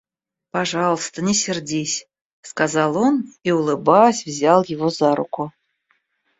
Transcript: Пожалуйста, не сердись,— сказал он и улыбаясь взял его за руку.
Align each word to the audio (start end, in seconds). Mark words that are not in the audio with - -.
Пожалуйста, 0.49 1.21
не 1.21 1.35
сердись,— 1.35 2.07
сказал 2.41 2.97
он 2.97 3.31
и 3.43 3.51
улыбаясь 3.51 4.25
взял 4.25 4.63
его 4.63 4.89
за 4.89 5.15
руку. 5.15 5.53